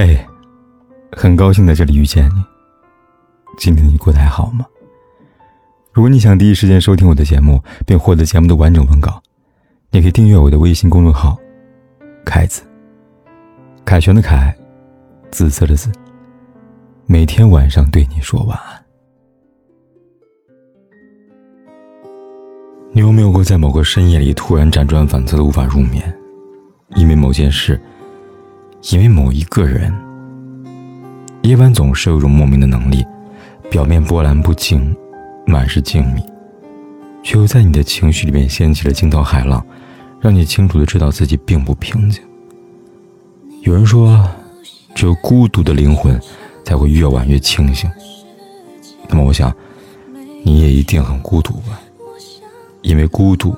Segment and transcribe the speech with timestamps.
[0.00, 0.16] 嘿，
[1.10, 2.44] 很高兴在这里遇见你。
[3.58, 4.64] 今天你过得还好吗？
[5.92, 9.20] 如果你想第一时间收听我的节目，并获得节目的完整文稿，
[9.90, 11.36] 你可以订阅我的微信公众号
[12.24, 12.62] “凯子”。
[13.84, 14.56] 凯旋的凯，
[15.32, 15.90] 紫色的紫。
[17.06, 18.80] 每天晚上对你说晚安。
[22.92, 26.16] 你有没有过在某个深夜里突然辗转反侧的无法入眠？
[26.94, 27.80] 因为某件事。
[28.90, 29.92] 因为某一个人，
[31.42, 33.04] 夜晚总是有种莫名的能力，
[33.70, 34.96] 表面波澜不惊，
[35.46, 36.22] 满是静谧，
[37.22, 39.62] 却又在你的情绪里面掀起了惊涛骇浪，
[40.18, 42.22] 让你清楚的知道自己并不平静。
[43.60, 44.26] 有人说，
[44.94, 46.18] 只有孤独的灵魂
[46.64, 47.90] 才会越晚越清醒。
[49.06, 49.54] 那么，我想，
[50.42, 51.78] 你也一定很孤独吧？
[52.80, 53.54] 因为孤独，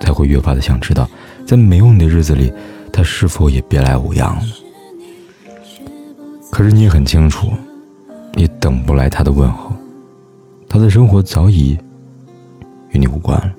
[0.00, 1.08] 才会越发的想知道，
[1.46, 2.52] 在没有你的日子里。
[2.96, 4.46] 他是否也别来无恙呢？
[6.48, 7.50] 可是你也很清楚，
[8.34, 9.72] 你等不来他的问候，
[10.68, 11.76] 他的生活早已
[12.90, 13.52] 与你无关了。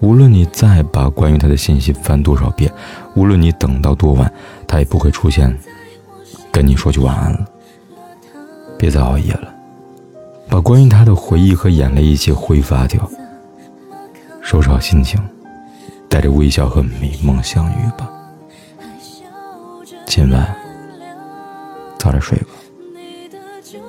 [0.00, 2.72] 无论你再把关于他的信息翻多少遍，
[3.16, 4.32] 无论你等到多晚，
[4.68, 5.52] 他也不会出现，
[6.52, 7.44] 跟你说句晚安了。
[8.78, 9.52] 别再熬夜了，
[10.48, 13.10] 把关于他的回忆和眼泪一起挥发掉，
[14.40, 15.20] 收拾好心情。
[16.14, 18.08] 带着微笑和美梦相遇吧。
[20.06, 20.56] 今晚
[21.98, 22.50] 早点睡吧。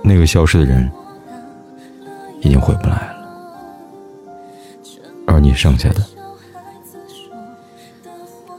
[0.03, 0.91] 那个消失的人
[2.41, 3.27] 已经回不来了，
[5.27, 6.03] 而你剩下的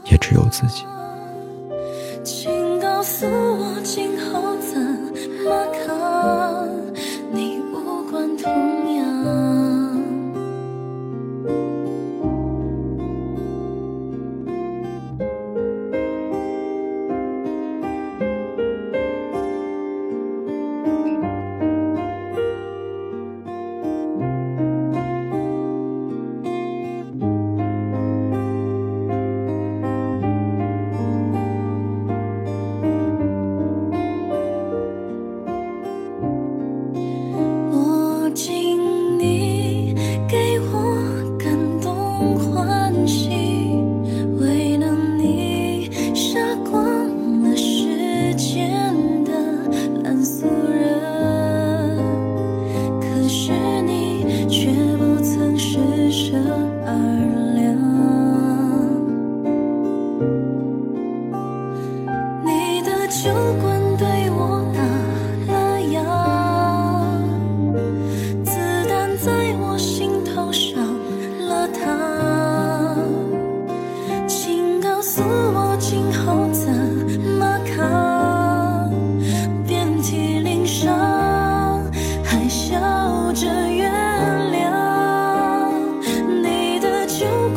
[0.05, 0.85] 也只有自己。
[2.23, 4.79] 请告诉我，今后怎
[5.43, 5.65] 么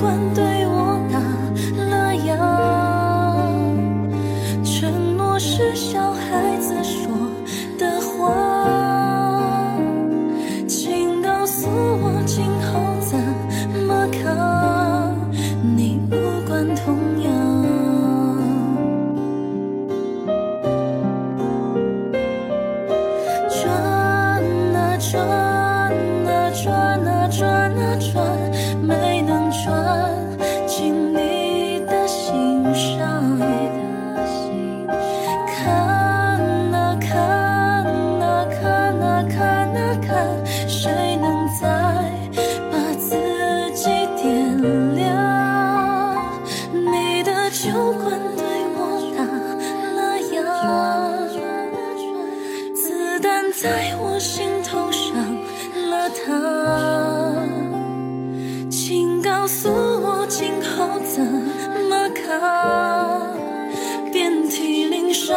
[0.01, 1.21] 管对我那
[1.77, 2.39] 那样，
[4.65, 7.13] 承诺是小孩子说
[7.79, 9.77] 的话，
[10.67, 13.19] 请告诉我今后怎
[13.87, 15.15] 么扛，
[15.77, 16.15] 你无
[16.49, 17.31] 关痛痒。
[23.51, 23.61] 转
[24.75, 25.13] 啊转
[26.27, 26.67] 啊转
[27.07, 27.41] 啊转
[27.77, 28.50] 啊转。
[56.11, 57.35] 他，
[58.71, 61.25] 请告诉我今后怎
[61.89, 63.39] 么扛？
[64.13, 65.37] 遍体鳞伤，